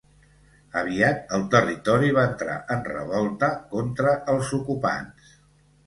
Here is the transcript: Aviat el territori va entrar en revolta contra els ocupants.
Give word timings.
Aviat 0.79 1.35
el 1.37 1.45
territori 1.57 2.09
va 2.17 2.25
entrar 2.31 2.57
en 2.79 2.83
revolta 2.91 3.53
contra 3.79 4.19
els 4.35 4.55
ocupants. 4.63 5.35